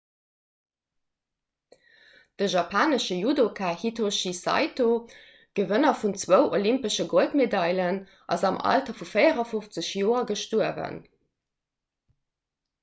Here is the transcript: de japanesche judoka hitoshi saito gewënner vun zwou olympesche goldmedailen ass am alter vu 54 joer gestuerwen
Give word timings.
de 2.41 2.47
japanesche 2.53 3.17
judoka 3.17 3.67
hitoshi 3.81 4.31
saito 4.37 4.87
gewënner 5.59 5.93
vun 5.99 6.15
zwou 6.21 6.41
olympesche 6.59 7.05
goldmedailen 7.15 7.99
ass 8.37 8.45
am 8.51 8.57
alter 8.71 8.99
vu 9.03 9.09
54 9.11 9.91
joer 9.99 10.25
gestuerwen 10.33 10.97